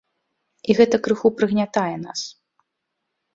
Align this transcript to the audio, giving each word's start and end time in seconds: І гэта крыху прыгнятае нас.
І 0.69 0.75
гэта 0.79 0.99
крыху 1.07 1.31
прыгнятае 1.41 1.93
нас. 2.05 2.19